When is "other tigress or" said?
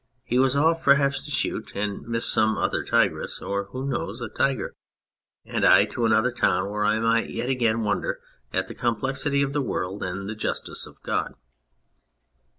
2.57-3.65